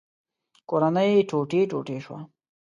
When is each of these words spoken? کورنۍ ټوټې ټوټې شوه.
کورنۍ 0.69 1.11
ټوټې 1.29 1.61
ټوټې 1.71 1.97
شوه. 2.05 2.19